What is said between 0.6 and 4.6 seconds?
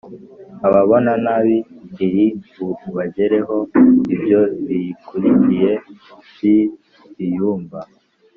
Ababona nabi iri bubagereho! Ibyo